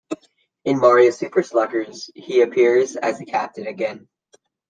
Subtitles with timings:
[0.65, 4.07] In "Mario Super Sluggers", he appears as a captain again.